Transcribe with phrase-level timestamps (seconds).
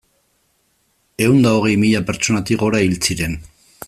[1.25, 3.37] Ehun eta hogei mila pertsonatik gora hil ziren.